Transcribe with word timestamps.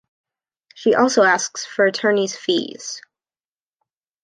She 0.73 0.95
also 0.95 1.21
asks 1.21 1.63
for 1.63 1.85
attorney's 1.85 2.35
fees. 2.35 3.03